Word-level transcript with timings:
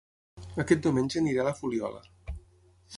Aquest 0.63 0.81
diumenge 0.87 1.21
aniré 1.23 1.45
a 1.45 1.47
La 1.49 1.55
Fuliola 1.61 2.05